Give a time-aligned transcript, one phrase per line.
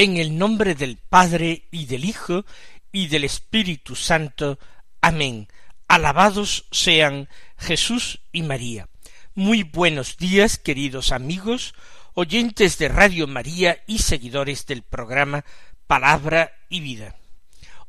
[0.00, 2.46] En el nombre del Padre y del Hijo
[2.92, 4.60] y del Espíritu Santo.
[5.00, 5.48] Amén.
[5.88, 8.88] Alabados sean Jesús y María.
[9.34, 11.74] Muy buenos días, queridos amigos,
[12.14, 15.44] oyentes de Radio María y seguidores del programa
[15.88, 17.16] Palabra y Vida.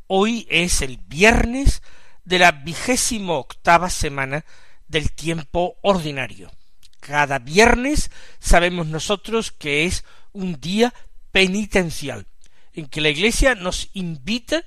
[0.07, 1.83] Hoy es el viernes
[2.25, 4.45] de la vigésimo octava semana
[4.87, 6.49] del tiempo ordinario.
[7.01, 10.03] Cada viernes sabemos nosotros que es
[10.33, 10.91] un día
[11.31, 12.27] penitencial,
[12.73, 14.63] en que la Iglesia nos invita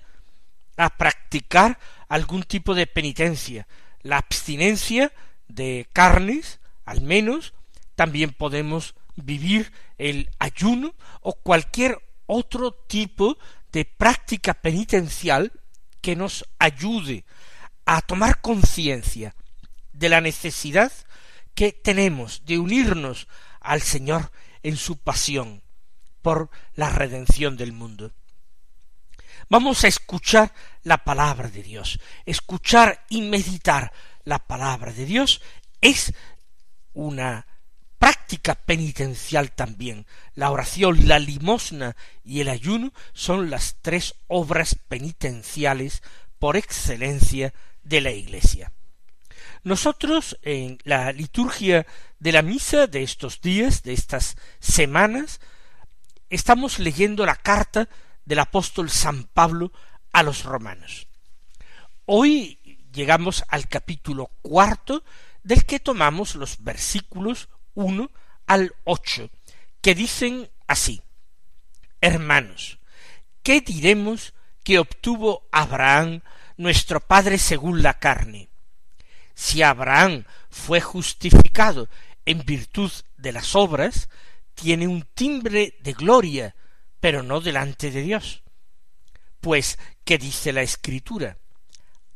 [0.76, 3.66] a practicar algún tipo de penitencia,
[4.02, 5.12] la abstinencia
[5.48, 7.54] de carnes, al menos,
[7.94, 13.38] también podemos vivir el ayuno o cualquier otro tipo
[13.70, 15.52] de práctica penitencial
[16.00, 17.24] que nos ayude
[17.84, 19.34] a tomar conciencia
[19.92, 20.92] de la necesidad
[21.54, 23.28] que tenemos de unirnos
[23.60, 25.61] al Señor en su pasión,
[26.22, 28.12] por la redención del mundo.
[29.48, 32.00] Vamos a escuchar la palabra de Dios.
[32.24, 33.92] Escuchar y meditar
[34.24, 35.42] la palabra de Dios
[35.80, 36.14] es
[36.94, 37.46] una
[37.98, 40.06] práctica penitencial también.
[40.34, 46.02] La oración, la limosna y el ayuno son las tres obras penitenciales
[46.38, 47.52] por excelencia
[47.82, 48.72] de la Iglesia.
[49.64, 51.86] Nosotros en la liturgia
[52.18, 55.40] de la misa de estos días, de estas semanas,
[56.32, 57.88] estamos leyendo la carta
[58.24, 59.70] del apóstol San Pablo
[60.12, 61.06] a los romanos.
[62.06, 62.58] Hoy
[62.90, 65.04] llegamos al capítulo cuarto
[65.42, 68.10] del que tomamos los versículos uno
[68.46, 69.30] al ocho,
[69.82, 71.02] que dicen así
[72.00, 72.78] Hermanos,
[73.42, 74.32] ¿qué diremos
[74.64, 76.22] que obtuvo Abraham,
[76.56, 78.48] nuestro padre según la carne?
[79.34, 81.90] Si Abraham fue justificado
[82.24, 84.08] en virtud de las obras,
[84.54, 86.54] tiene un timbre de gloria,
[87.00, 88.42] pero no delante de Dios.
[89.40, 91.38] Pues, ¿qué dice la Escritura?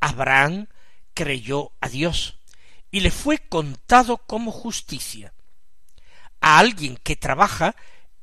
[0.01, 0.69] Abraham
[1.15, 2.39] creyó a Dios,
[2.91, 5.33] y le fue contado como justicia.
[6.41, 7.75] A alguien que trabaja,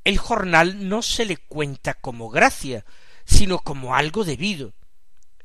[0.04, 2.86] el jornal no se le cuenta como gracia,
[3.26, 4.74] sino como algo debido.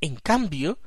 [0.00, 0.78] En cambio,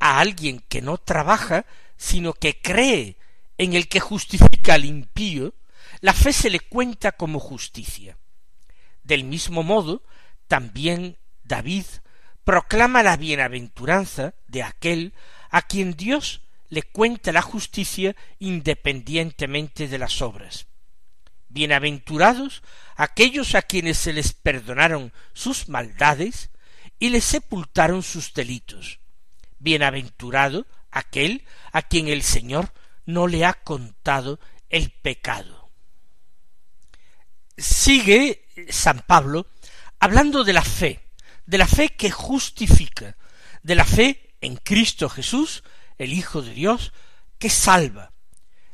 [0.00, 1.66] a alguien que no trabaja,
[1.96, 3.16] sino que cree
[3.58, 5.54] en el que justifica al impío,
[6.00, 8.18] la fe se le cuenta como justicia.
[9.02, 10.02] Del mismo modo,
[10.46, 11.84] también David
[12.44, 15.12] proclama la bienaventuranza de aquel
[15.50, 20.66] a quien Dios le cuenta la justicia independientemente de las obras.
[21.48, 22.62] Bienaventurados
[22.94, 26.50] aquellos a quienes se les perdonaron sus maldades
[26.98, 29.00] y les sepultaron sus delitos.
[29.58, 32.72] Bienaventurado aquel a quien el Señor
[33.06, 34.38] no le ha contado
[34.68, 35.57] el pecado
[37.58, 39.48] sigue San Pablo
[39.98, 41.00] hablando de la fe,
[41.44, 43.16] de la fe que justifica,
[43.62, 45.64] de la fe en Cristo Jesús,
[45.98, 46.92] el Hijo de Dios,
[47.38, 48.12] que salva.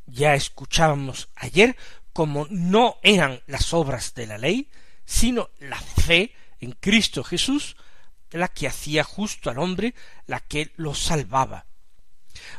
[0.06, 1.76] Ya escuchábamos ayer
[2.12, 4.70] como no eran las obras de la ley,
[5.04, 7.76] sino la fe en Cristo Jesús,
[8.30, 9.94] la que hacía justo al hombre,
[10.26, 11.66] la que lo salvaba.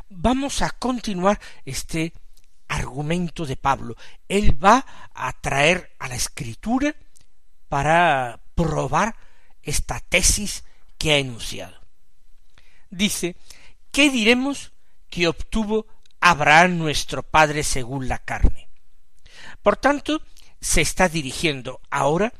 [0.08, 2.12] Vamos a continuar este
[2.68, 3.96] argumento de Pablo.
[4.28, 4.84] Él va
[5.14, 6.94] a traer a la escritura
[7.68, 9.16] para probar
[9.62, 10.64] esta tesis
[10.98, 11.76] que ha enunciado.
[12.90, 13.36] Dice,
[13.90, 14.72] ¿qué diremos
[15.10, 15.86] que obtuvo
[16.20, 18.68] Abraham nuestro padre según la carne?
[19.62, 20.22] Por tanto,
[20.60, 22.32] se está dirigiendo ahora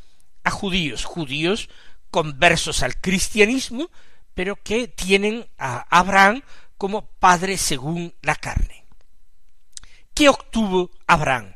[0.45, 1.69] a judíos, judíos
[2.11, 3.91] conversos al cristianismo,
[4.35, 6.43] pero que tienen a Abraham
[6.79, 8.86] como padre según la carne.
[10.17, 11.55] ¿Qué obtuvo Abraham?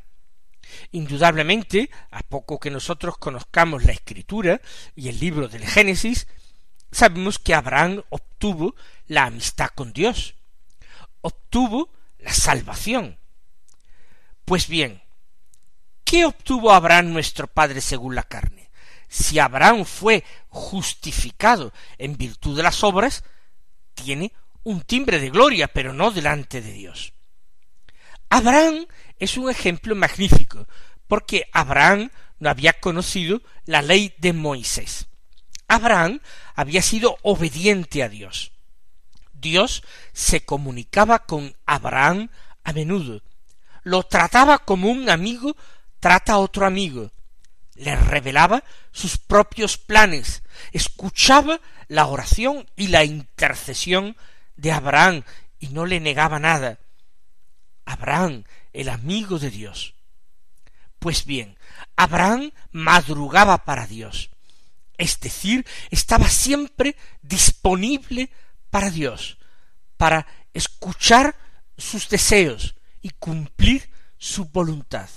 [0.93, 4.61] Indudablemente, a poco que nosotros conozcamos la escritura
[4.95, 6.29] y el libro del Génesis,
[6.93, 8.77] sabemos que Abraham obtuvo
[9.07, 10.35] la amistad con Dios,
[11.23, 13.19] obtuvo la salvación.
[14.45, 15.03] Pues bien,
[16.11, 18.69] ¿Qué obtuvo Abraham nuestro padre según la carne?
[19.09, 23.23] Si Abraham fue justificado en virtud de las obras,
[23.95, 24.33] tiene
[24.65, 27.13] un timbre de gloria, pero no delante de Dios.
[28.31, 28.87] Abraham
[29.19, 30.67] es un ejemplo magnífico,
[31.09, 35.09] porque Abraham no había conocido la ley de Moisés.
[35.69, 36.21] Abraham
[36.55, 38.53] había sido obediente a Dios.
[39.33, 39.83] Dios
[40.13, 42.31] se comunicaba con Abraham
[42.65, 43.23] a menudo,
[43.83, 45.57] lo trataba como un amigo
[45.99, 47.11] trata a otro amigo,
[47.75, 50.43] le revelaba sus propios planes,
[50.73, 54.17] escuchaba la oración y la intercesión
[54.57, 55.23] de Abraham
[55.59, 56.79] y no le negaba nada.
[57.85, 59.95] Abraham, el amigo de Dios.
[60.99, 61.57] Pues bien,
[61.97, 64.31] Abraham madrugaba para Dios,
[64.99, 68.31] es decir, estaba siempre disponible
[68.69, 69.39] para Dios,
[69.97, 71.35] para escuchar
[71.79, 75.09] sus deseos y cumplir su voluntad.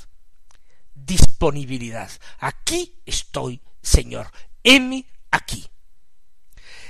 [0.94, 2.10] Disponibilidad.
[2.40, 4.32] Aquí estoy, Señor.
[4.64, 5.70] Heme aquí.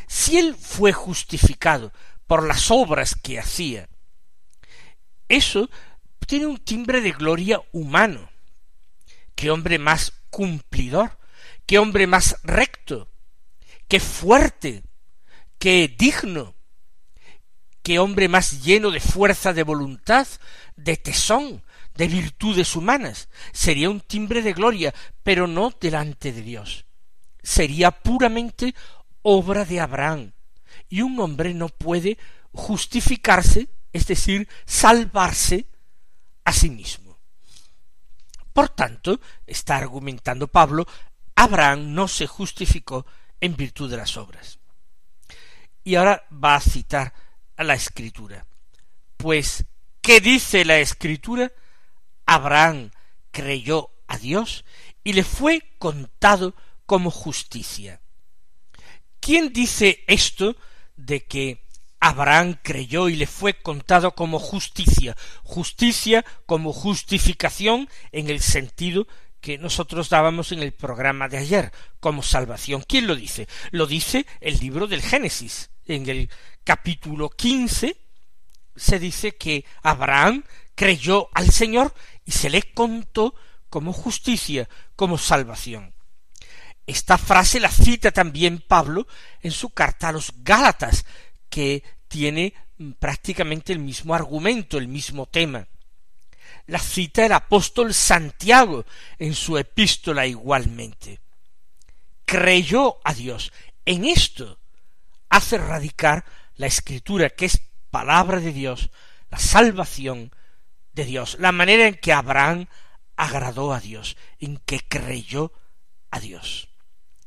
[0.08, 1.92] Si él fue justificado
[2.28, 3.90] por las obras que hacía,
[5.30, 5.70] eso
[6.28, 8.30] tiene un timbre de gloria humano.
[9.36, 11.18] Qué hombre más cumplidor,
[11.66, 13.10] qué hombre más recto,
[13.88, 14.84] qué fuerte,
[15.58, 16.56] qué digno,
[17.84, 20.28] qué hombre más lleno de fuerza de voluntad,
[20.76, 21.64] de tesón,
[21.96, 23.30] de virtudes humanas.
[23.52, 26.86] Sería un timbre de gloria, pero no delante de Dios.
[27.42, 28.74] Sería puramente
[29.22, 30.32] obra de Abraham.
[30.90, 32.18] Y un hombre no puede
[32.52, 35.68] justificarse, es decir, salvarse
[36.44, 37.20] a sí mismo.
[38.52, 40.86] Por tanto, está argumentando Pablo,
[41.36, 43.06] Abraham no se justificó
[43.40, 44.60] en virtud de las obras.
[45.84, 47.14] Y ahora va a citar
[47.56, 48.46] a la escritura.
[49.18, 49.66] Pues,
[50.02, 51.52] ¿qué dice la escritura?
[52.26, 52.92] Abraham
[53.32, 54.66] creyó a Dios
[55.04, 56.56] y le fue contado
[56.86, 58.02] como justicia.
[59.20, 60.56] ¿Quién dice esto
[60.96, 61.63] de que
[62.06, 65.16] Abraham creyó y le fue contado como justicia?
[65.44, 69.08] Justicia como justificación en el sentido
[69.40, 71.72] que nosotros dábamos en el programa de ayer,
[72.02, 72.84] como salvación.
[72.86, 73.48] ¿Quién lo dice?
[73.72, 75.70] Lo dice el libro del Génesis.
[75.86, 76.30] En el
[76.66, 77.96] capítulo quince
[78.76, 80.44] se dice que Abraham
[80.76, 81.94] creyó al Señor
[82.26, 83.34] y se le contó
[83.70, 84.68] como justicia,
[84.98, 85.94] como salvación.
[86.86, 89.08] Esta frase la cita también Pablo
[89.42, 91.06] en su carta a los Gálatas,
[91.54, 95.68] que tiene mm, prácticamente el mismo argumento, el mismo tema.
[96.66, 98.86] La cita el apóstol Santiago
[99.20, 101.20] en su epístola igualmente.
[102.26, 103.54] Creyó a Dios.
[103.86, 104.58] En esto
[105.30, 107.62] hace radicar la escritura, que es
[107.92, 108.90] palabra de Dios,
[109.30, 110.32] la salvación
[110.94, 112.66] de Dios, la manera en que Abraham
[113.16, 115.54] agradó a Dios, en que creyó
[116.10, 116.70] a Dios.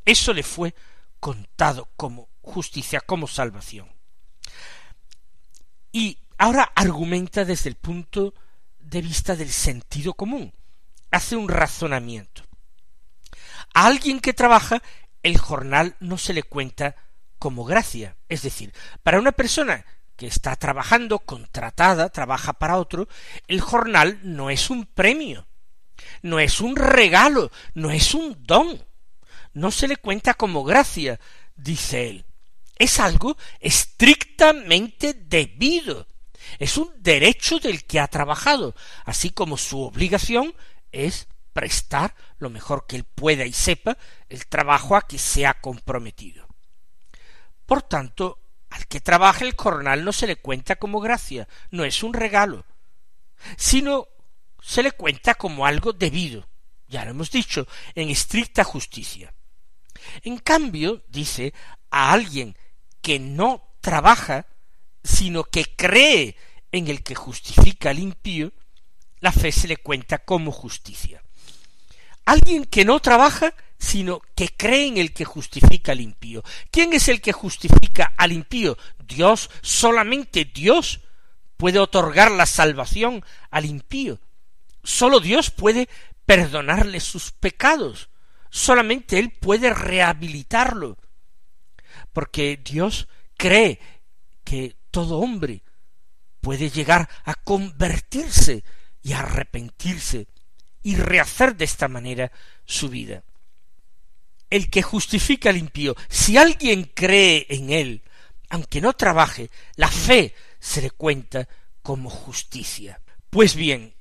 [0.04, 0.74] Eso le fue
[1.20, 3.95] contado como justicia, como salvación.
[5.92, 8.34] Y ahora argumenta desde el punto
[8.78, 10.52] de vista del sentido común.
[11.10, 12.42] Hace un razonamiento.
[13.74, 14.82] A alguien que trabaja,
[15.22, 16.96] el jornal no se le cuenta
[17.38, 18.16] como gracia.
[18.28, 18.72] Es decir,
[19.02, 19.84] para una persona
[20.16, 23.08] que está trabajando, contratada, trabaja para otro,
[23.48, 25.46] el jornal no es un premio,
[26.22, 28.82] no es un regalo, no es un don,
[29.52, 31.20] no se le cuenta como gracia,
[31.54, 32.24] dice él.
[32.76, 36.06] Es algo estrictamente debido,
[36.58, 40.54] es un derecho del que ha trabajado, así como su obligación
[40.92, 43.96] es prestar lo mejor que él pueda y sepa
[44.28, 46.46] el trabajo a que se ha comprometido.
[47.64, 48.38] Por tanto,
[48.70, 52.64] al que trabaja el jornal no se le cuenta como gracia, no es un regalo,
[53.56, 54.06] sino
[54.60, 56.46] se le cuenta como algo debido,
[56.88, 59.32] ya lo hemos dicho, en estricta justicia.
[60.22, 61.54] En cambio, dice,
[61.90, 62.56] a alguien
[63.06, 64.46] que no trabaja,
[65.04, 66.34] sino que cree
[66.72, 68.52] en el que justifica al impío,
[69.20, 71.22] la fe se le cuenta como justicia.
[72.24, 76.42] Alguien que no trabaja sino que cree en el que justifica al impío.
[76.72, 78.76] ¿Quién es el que justifica al impío?
[78.98, 80.98] Dios, solamente Dios
[81.56, 84.18] puede otorgar la salvación al impío.
[84.82, 85.88] Solo Dios puede
[86.24, 88.08] perdonarle sus pecados.
[88.50, 90.98] Solamente Él puede rehabilitarlo.
[92.16, 93.78] Porque Dios cree
[94.42, 95.62] que todo hombre
[96.40, 98.64] puede llegar a convertirse
[99.02, 100.26] y arrepentirse
[100.82, 102.32] y rehacer de esta manera
[102.64, 103.22] su vida
[104.48, 105.94] el que justifica al impío.
[106.08, 108.02] Si alguien cree en él,
[108.48, 111.46] aunque no trabaje, la fe se le cuenta
[111.82, 113.02] como justicia.
[113.28, 113.92] Pues bien,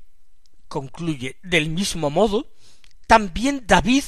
[0.70, 2.50] concluye, del mismo modo,
[3.08, 4.06] también David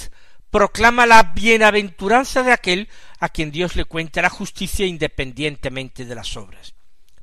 [0.50, 2.90] proclama la bienaventuranza de aquel
[3.20, 6.74] a quien Dios le cuenta la justicia independientemente de las obras.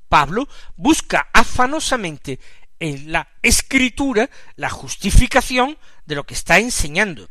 [0.08, 2.38] Pablo busca afanosamente
[2.78, 7.28] en la escritura la justificación de lo que está enseñando,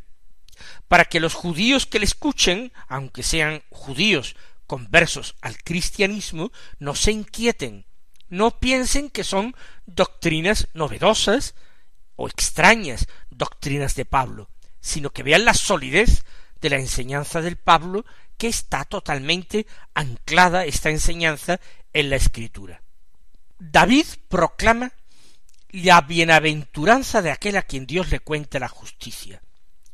[0.88, 4.36] para que los judíos que le escuchen, aunque sean judíos
[4.66, 7.86] conversos al cristianismo, no se inquieten,
[8.28, 9.54] no piensen que son
[9.86, 11.54] doctrinas novedosas
[12.16, 14.50] o extrañas doctrinas de Pablo,
[14.84, 16.26] sino que vean la solidez
[16.60, 18.04] de la enseñanza del Pablo
[18.36, 21.58] que está totalmente anclada esta enseñanza
[21.94, 22.82] en la escritura.
[23.58, 24.92] David proclama
[25.70, 29.40] la bienaventuranza de aquel a quien Dios le cuenta la justicia,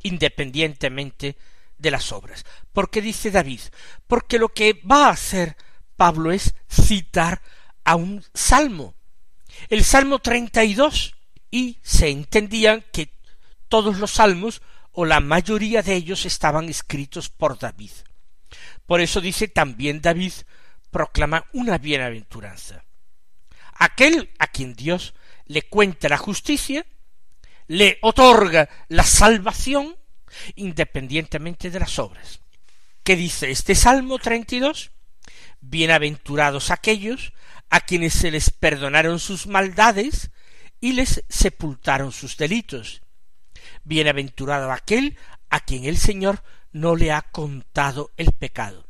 [0.03, 1.37] independientemente
[1.77, 2.45] de las obras.
[2.73, 3.61] Porque dice David,
[4.07, 5.55] porque lo que va a hacer
[5.95, 7.41] Pablo es citar
[7.85, 8.93] a un salmo,
[9.69, 11.15] el Salmo treinta y dos,
[11.49, 13.13] y se entendían que
[13.69, 14.61] todos los salmos
[14.93, 17.91] o la mayoría de ellos estaban escritos por David.
[18.85, 20.33] Por eso dice también David
[20.89, 22.83] proclama una bienaventuranza.
[23.75, 25.13] Aquel a quien Dios
[25.45, 26.85] le cuenta la justicia,
[27.67, 29.95] le otorga la salvación
[30.55, 32.41] independientemente de las obras.
[33.03, 34.91] ¿Qué dice este Salmo 32?
[35.61, 37.33] Bienaventurados aquellos
[37.69, 40.31] a quienes se les perdonaron sus maldades
[40.79, 43.00] y les sepultaron sus delitos.
[43.83, 45.17] Bienaventurado aquel
[45.49, 48.87] a quien el Señor no le ha contado el pecado.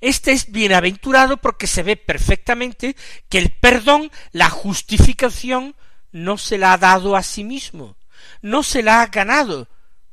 [0.00, 2.96] Este es bienaventurado porque se ve perfectamente
[3.28, 5.74] que el perdón, la justificación,
[6.10, 7.96] no se la ha dado a sí mismo,
[8.42, 9.68] no se la ha ganado,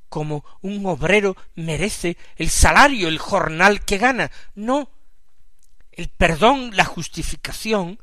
[0.07, 4.31] como un obrero merece el salario, el jornal que gana.
[4.55, 4.89] No.
[5.91, 7.99] El perdón, la justificación,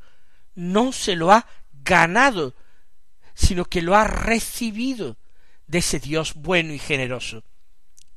[0.55, 1.47] no se lo ha
[1.83, 2.55] ganado,
[3.33, 5.17] sino que lo ha recibido
[5.67, 7.43] de ese Dios bueno y generoso.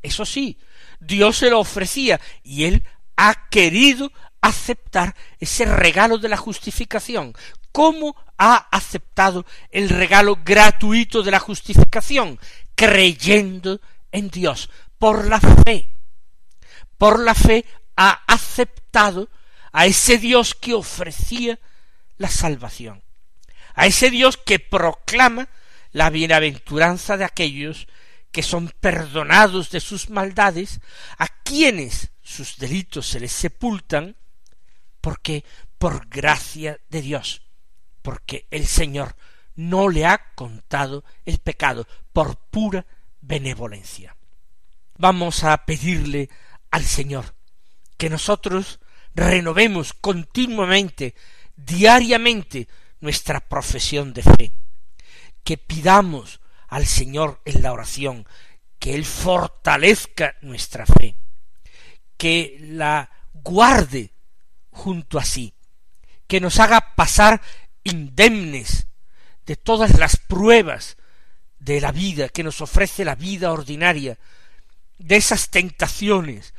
[0.03, 0.59] Eso sí,
[0.99, 2.85] Dios se lo ofrecía y él
[3.17, 7.35] ha querido aceptar ese regalo de la justificación.
[7.73, 12.39] ¿Cómo ha aceptado el regalo gratuito de la justificación?
[12.75, 13.81] Creyendo
[14.11, 15.91] en Dios, por la fe.
[16.97, 17.65] Por la fe
[17.97, 19.29] ha aceptado
[19.73, 21.59] a ese Dios que ofrecía
[22.17, 23.03] la salvación,
[23.75, 25.49] a ese Dios que proclama
[25.93, 27.89] la bienaventuranza de aquellos
[28.31, 30.81] que son perdonados de sus maldades,
[31.19, 34.17] a quienes sus delitos se les sepultan,
[35.01, 35.45] porque
[35.79, 37.43] por gracia de Dios,
[38.03, 39.17] porque el Señor
[39.57, 42.87] no le ha contado el pecado por pura
[43.21, 44.17] benevolencia.
[44.97, 46.29] Vamos a pedirle
[46.71, 47.35] al Señor
[47.97, 48.81] que nosotros
[49.15, 51.15] renovemos continuamente,
[51.57, 52.69] diariamente,
[53.01, 54.53] nuestra profesión de fe,
[55.45, 58.27] que pidamos al Señor en la oración
[58.79, 61.17] que Él fortalezca nuestra fe,
[62.17, 64.13] que la guarde
[64.71, 65.55] junto a sí,
[66.27, 67.41] que nos haga pasar
[67.85, 68.87] indemnes
[69.47, 70.97] de todas las pruebas
[71.59, 74.19] de la vida que nos ofrece la vida ordinaria,
[74.99, 76.55] de esas tentaciones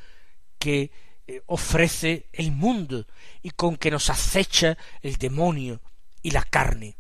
[0.60, 0.92] que
[1.28, 3.08] eh, ofrece el mundo
[3.42, 5.82] y con que nos acecha el demonio
[6.22, 6.98] y la carne.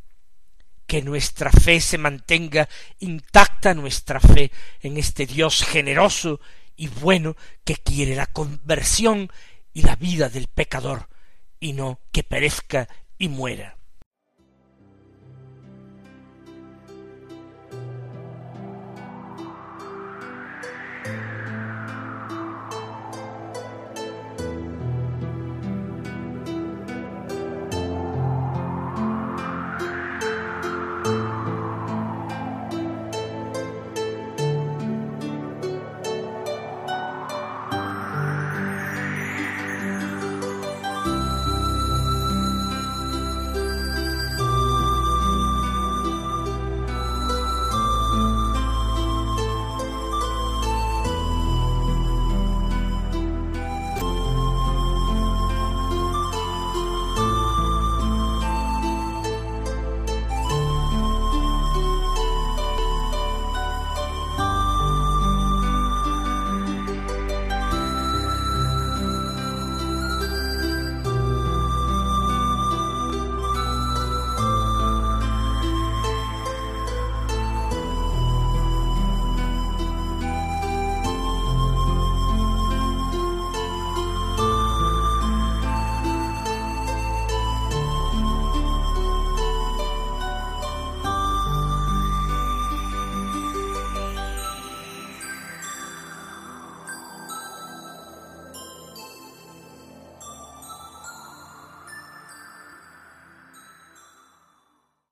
[0.91, 2.67] Que nuestra fe se mantenga
[2.99, 6.41] intacta, nuestra fe en este Dios generoso
[6.75, 9.31] y bueno que quiere la conversión
[9.71, 11.07] y la vida del pecador,
[11.61, 13.77] y no que perezca y muera.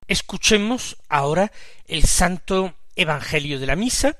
[0.10, 1.52] Escuchemos ahora
[1.86, 4.18] el santo Evangelio de la Misa,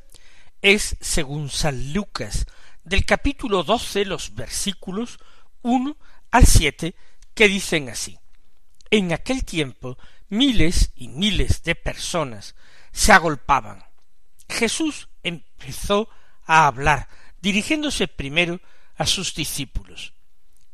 [0.62, 2.46] es según San Lucas,
[2.84, 5.18] del capítulo doce, los versículos
[5.64, 5.98] uno
[6.30, 6.94] al siete,
[7.34, 8.20] que dicen así.
[8.92, 12.54] En aquel tiempo miles y miles de personas
[12.92, 13.84] se agolpaban.
[14.48, 16.08] Jesús empezó
[16.46, 17.10] a hablar,
[17.42, 18.62] dirigiéndose primero
[18.96, 20.14] a sus discípulos.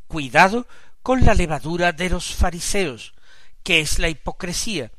[0.10, 0.68] Cuidado
[1.02, 3.14] con la levadura de los fariseos,
[3.64, 4.92] que es la hipocresía,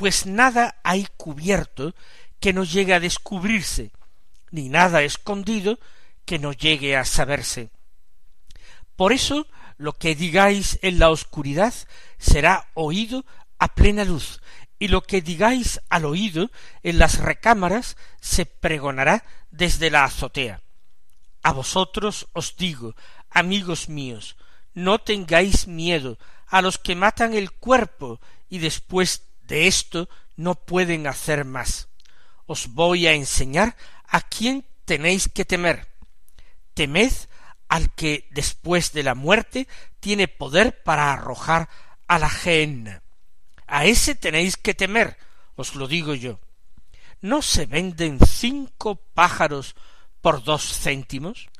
[0.00, 1.94] pues nada hay cubierto
[2.40, 3.90] que no llegue a descubrirse,
[4.50, 5.78] ni nada escondido
[6.24, 7.68] que no llegue a saberse.
[8.96, 11.74] Por eso lo que digáis en la oscuridad
[12.16, 13.26] será oído
[13.58, 14.40] a plena luz,
[14.78, 16.50] y lo que digáis al oído
[16.82, 20.62] en las recámaras se pregonará desde la azotea.
[21.42, 22.96] A vosotros os digo,
[23.28, 24.38] amigos míos,
[24.72, 26.16] no tengáis miedo
[26.46, 31.88] a los que matan el cuerpo y después de esto no pueden hacer más.
[32.46, 33.76] Os voy a enseñar
[34.06, 35.88] a quién tenéis que temer.
[36.72, 37.12] Temed
[37.68, 41.68] al que después de la muerte tiene poder para arrojar
[42.06, 43.02] a la gehenna.
[43.66, 45.18] A ese tenéis que temer,
[45.56, 46.40] os lo digo yo.
[47.20, 49.74] ¿No se venden cinco pájaros
[50.20, 51.50] por dos céntimos?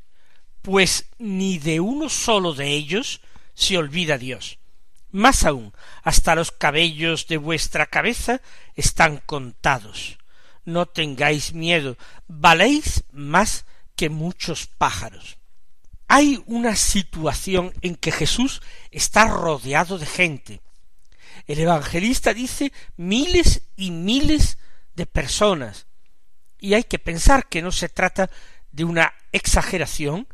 [0.63, 3.21] Pues ni de uno solo de ellos
[3.55, 4.60] se olvida Dios.
[5.13, 8.41] Más aún, hasta los cabellos de vuestra cabeza
[8.77, 10.19] están contados.
[10.65, 11.97] No tengáis miedo,
[12.29, 13.65] valéis más
[13.97, 15.39] que muchos pájaros.
[16.07, 20.61] Hay una situación en que Jesús está rodeado de gente.
[21.47, 24.59] El evangelista dice miles y miles
[24.95, 25.87] de personas.
[26.59, 28.31] Y hay que pensar que no se trata
[28.71, 30.29] de una exageración,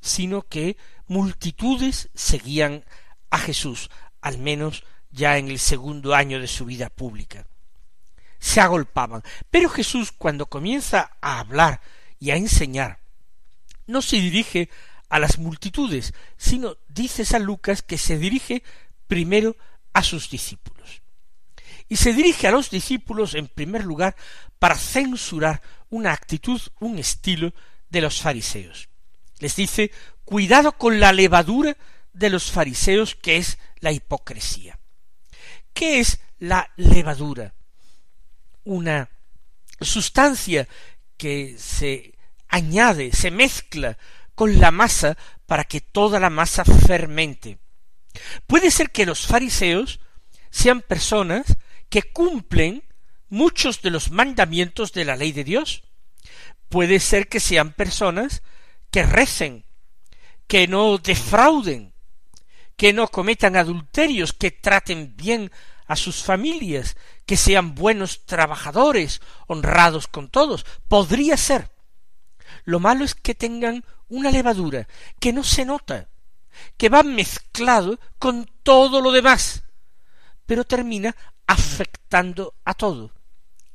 [0.00, 2.84] sino que multitudes seguían
[3.30, 7.46] a Jesús, al menos ya en el segundo año de su vida pública.
[8.38, 9.22] Se agolpaban.
[9.50, 11.80] Pero Jesús, cuando comienza a hablar
[12.18, 12.98] y a enseñar,
[13.86, 14.70] no se dirige
[15.08, 18.62] a las multitudes, sino dice San Lucas que se dirige
[19.08, 19.56] primero
[19.92, 21.02] a sus discípulos.
[21.88, 24.14] Y se dirige a los discípulos en primer lugar
[24.60, 27.52] para censurar una actitud, un estilo
[27.88, 28.88] de los fariseos.
[29.40, 29.90] Les dice,
[30.24, 31.76] cuidado con la levadura
[32.12, 34.78] de los fariseos que es la hipocresía.
[35.72, 37.54] ¿Qué es la levadura?
[38.64, 39.08] Una
[39.80, 40.68] sustancia
[41.16, 42.14] que se
[42.48, 43.96] añade, se mezcla
[44.34, 45.16] con la masa
[45.46, 47.58] para que toda la masa fermente.
[48.46, 50.00] Puede ser que los fariseos
[50.50, 51.56] sean personas
[51.88, 52.82] que cumplen
[53.28, 55.82] muchos de los mandamientos de la ley de Dios.
[56.68, 58.42] Puede ser que sean personas
[58.90, 59.64] que recen,
[60.46, 61.89] que no defrauden,
[62.80, 65.52] que no cometan adulterios, que traten bien
[65.86, 70.64] a sus familias, que sean buenos trabajadores, honrados con todos.
[70.88, 71.70] Podría ser.
[72.64, 74.88] Lo malo es que tengan una levadura
[75.18, 76.08] que no se nota,
[76.78, 79.62] que va mezclado con todo lo demás,
[80.46, 81.14] pero termina
[81.46, 83.12] afectando a todo,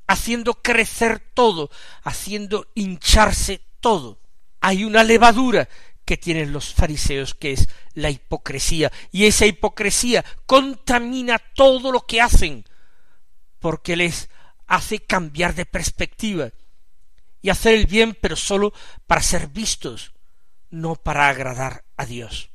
[0.07, 1.69] haciendo crecer todo,
[2.01, 4.17] haciendo hincharse todo.
[4.61, 5.69] Hay una levadura
[6.05, 12.21] que tienen los fariseos, que es la hipocresía, y esa hipocresía contamina todo lo que
[12.21, 12.65] hacen,
[13.59, 14.29] porque les
[14.67, 16.51] hace cambiar de perspectiva
[17.41, 18.73] y hacer el bien, pero sólo
[19.07, 20.13] para ser vistos,
[20.69, 22.49] no para agradar a Dios.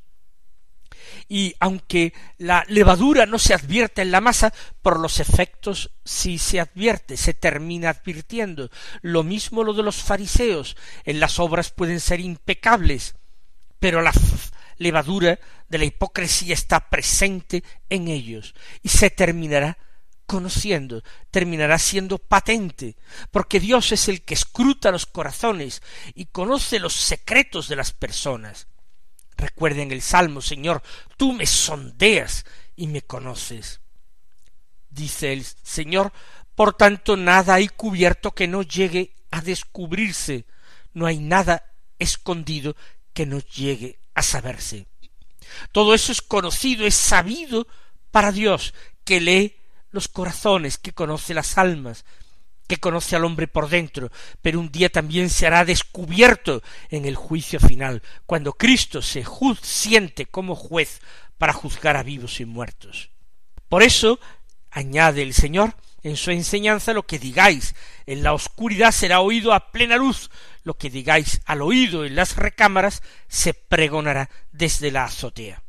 [1.28, 6.60] Y aunque la levadura no se advierte en la masa, por los efectos sí se
[6.60, 8.70] advierte, se termina advirtiendo.
[9.00, 13.14] Lo mismo lo de los fariseos, en las obras pueden ser impecables,
[13.80, 14.12] pero la
[14.76, 15.38] levadura
[15.68, 19.76] de la hipocresía está presente en ellos y se terminará
[20.26, 22.96] conociendo, terminará siendo patente,
[23.32, 25.82] porque Dios es el que escruta los corazones
[26.14, 28.68] y conoce los secretos de las personas.
[29.36, 30.82] Recuerden el Salmo, Señor,
[31.16, 32.44] tú me sondeas
[32.76, 33.80] y me conoces.
[34.88, 36.12] Dice el Señor,
[36.54, 40.46] por tanto nada hay cubierto que no llegue a descubrirse,
[40.92, 41.64] no hay nada
[41.98, 42.76] escondido
[43.12, 44.86] que no llegue a saberse.
[45.72, 47.66] Todo eso es conocido, es sabido
[48.10, 49.56] para Dios, que lee
[49.90, 52.04] los corazones, que conoce las almas,
[52.66, 57.16] que conoce al hombre por dentro, pero un día también se hará descubierto en el
[57.16, 59.24] juicio final, cuando Cristo se
[59.62, 61.00] siente como juez
[61.36, 63.10] para juzgar a vivos y muertos.
[63.68, 64.20] Por eso,
[64.70, 67.74] añade el Señor, en su enseñanza lo que digáis
[68.06, 70.30] en la oscuridad será oído a plena luz,
[70.62, 75.62] lo que digáis al oído en las recámaras se pregonará desde la azotea.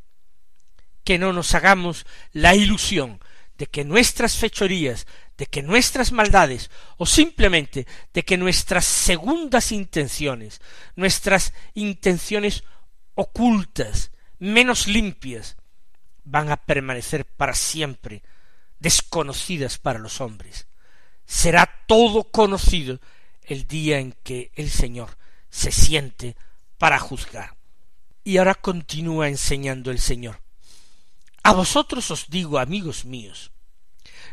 [1.04, 3.20] Que no nos hagamos la ilusión
[3.58, 10.60] de que nuestras fechorías, de que nuestras maldades, o simplemente de que nuestras segundas intenciones,
[10.96, 12.64] nuestras intenciones
[13.14, 15.56] ocultas, menos limpias,
[16.24, 18.22] van a permanecer para siempre
[18.82, 20.66] desconocidas para los hombres.
[21.24, 23.00] Será todo conocido
[23.44, 25.16] el día en que el Señor
[25.50, 26.36] se siente
[26.78, 27.56] para juzgar.
[28.24, 30.40] Y ahora continúa enseñando el Señor.
[31.44, 33.52] A vosotros os digo, amigos míos,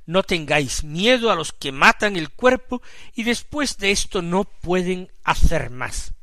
[0.06, 2.82] no tengáis miedo a los que matan el cuerpo
[3.14, 6.14] y después de esto no pueden hacer más.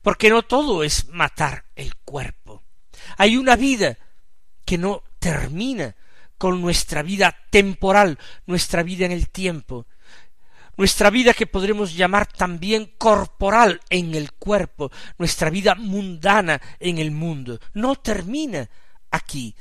[0.00, 2.62] Porque no todo es matar el cuerpo.
[3.18, 3.98] Hay una vida
[4.64, 5.94] que no termina
[6.38, 9.86] con nuestra vida temporal, nuestra vida en el tiempo,
[10.76, 17.10] nuestra vida que podremos llamar también corporal en el cuerpo, nuestra vida mundana en el
[17.10, 18.68] mundo, no termina
[19.10, 19.54] aquí.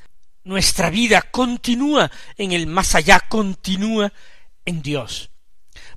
[0.45, 4.11] Nuestra vida continúa en el más allá, continúa
[4.65, 5.29] en Dios.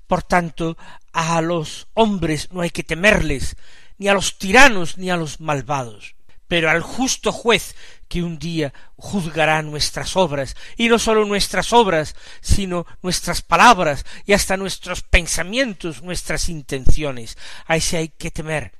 [0.06, 0.76] Por tanto,
[1.12, 3.56] a los hombres no hay que temerles,
[3.98, 6.14] ni a los tiranos, ni a los malvados,
[6.46, 7.74] pero al justo juez
[8.08, 14.32] que un día juzgará nuestras obras, y no sólo nuestras obras, sino nuestras palabras y
[14.32, 17.36] hasta nuestros pensamientos, nuestras intenciones.
[17.66, 18.72] A ese hay que temer,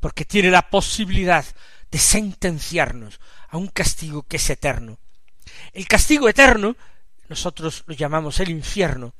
[0.00, 1.44] porque tiene la posibilidad
[1.90, 4.98] de sentenciarnos a un castigo que es eterno.
[5.72, 6.76] El castigo eterno,
[7.28, 9.14] nosotros lo llamamos el infierno,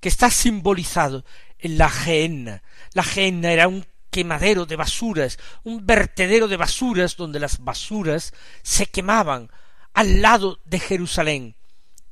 [0.00, 1.24] que está simbolizado
[1.58, 2.62] en la gehenna.
[2.92, 8.86] La gehenna era un quemadero de basuras, un vertedero de basuras donde las basuras se
[8.86, 9.50] quemaban
[9.94, 11.56] al lado de Jerusalén,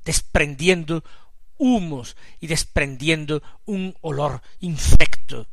[0.05, 1.05] desprendiendo
[1.59, 5.47] humos y desprendiendo un olor infecto.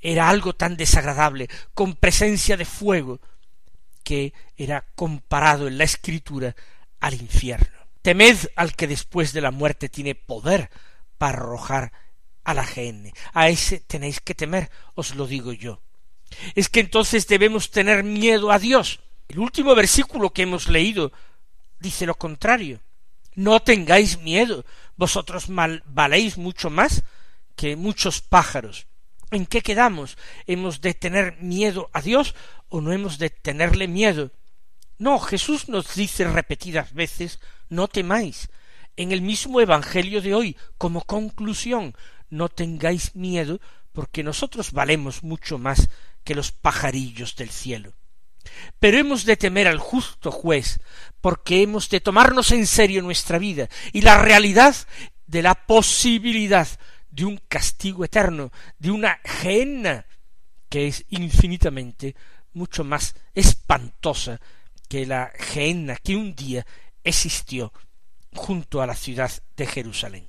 [0.00, 3.20] Era algo tan desagradable, con presencia de fuego,
[4.02, 6.56] que era comparado en la escritura
[6.98, 7.78] al infierno.
[8.02, 10.68] Temed al que después de la muerte tiene poder
[11.16, 11.92] para arrojar
[12.44, 13.12] a la gente.
[13.32, 15.80] A ese tenéis que temer, os lo digo yo.
[16.54, 19.00] Es que entonces debemos tener miedo a Dios.
[19.28, 21.12] El último versículo que hemos leído
[21.78, 22.80] dice lo contrario.
[23.34, 24.64] No tengáis miedo,
[24.96, 27.02] vosotros mal, valéis mucho más
[27.56, 28.86] que muchos pájaros.
[29.30, 30.18] ¿En qué quedamos?
[30.46, 32.34] ¿Hemos de tener miedo a Dios
[32.68, 34.32] o no hemos de tenerle miedo?
[34.98, 38.50] No, Jesús nos dice repetidas veces no temáis.
[38.96, 41.94] En el mismo Evangelio de hoy, como conclusión,
[42.30, 43.60] no tengáis miedo,
[43.92, 45.88] porque nosotros valemos mucho más
[46.24, 47.92] que los pajarillos del cielo.
[48.78, 50.80] Pero hemos de temer al justo juez,
[51.20, 54.74] porque hemos de tomarnos en serio nuestra vida y la realidad
[55.26, 56.66] de la posibilidad
[57.10, 60.06] de un castigo eterno, de una gehenna
[60.68, 62.14] que es infinitamente
[62.52, 64.40] mucho más espantosa
[64.88, 66.66] que la gehenna que un día
[67.04, 67.72] existió
[68.34, 70.26] junto a la ciudad de Jerusalén.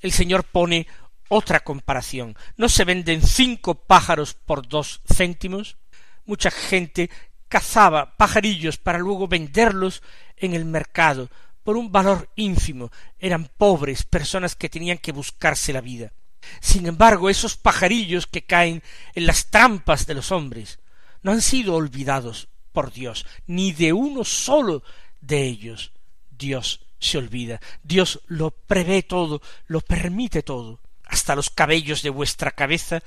[0.00, 0.86] El Señor pone
[1.34, 2.36] otra comparación.
[2.56, 5.76] ¿No se venden cinco pájaros por dos céntimos?
[6.24, 7.10] Mucha gente
[7.48, 10.02] cazaba pajarillos para luego venderlos
[10.36, 11.28] en el mercado
[11.64, 12.92] por un valor ínfimo.
[13.18, 16.12] Eran pobres, personas que tenían que buscarse la vida.
[16.60, 18.82] Sin embargo, esos pajarillos que caen
[19.14, 20.78] en las trampas de los hombres
[21.22, 24.84] no han sido olvidados por Dios, ni de uno solo
[25.20, 25.90] de ellos
[26.30, 27.60] Dios se olvida.
[27.82, 30.83] Dios lo prevé todo, lo permite todo
[31.14, 33.00] hasta los cabellos de vuestra cabeza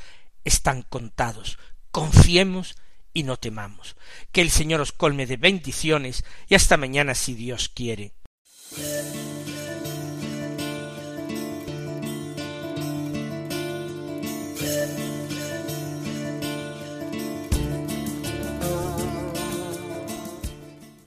[0.46, 1.60] están contados.
[1.92, 2.78] Confiemos
[3.14, 3.98] y no temamos.
[4.32, 8.14] Que el Señor os colme de bendiciones y hasta mañana si Dios quiere.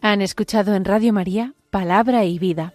[0.02, 2.74] Han escuchado en Radio María Palabra y Vida